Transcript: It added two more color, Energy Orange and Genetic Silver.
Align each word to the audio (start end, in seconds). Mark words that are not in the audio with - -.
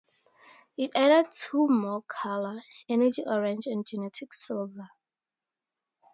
It 0.77 0.89
added 0.95 1.27
two 1.29 1.67
more 1.67 2.01
color, 2.01 2.63
Energy 2.89 3.21
Orange 3.23 3.67
and 3.67 3.85
Genetic 3.85 4.33
Silver. 4.33 4.89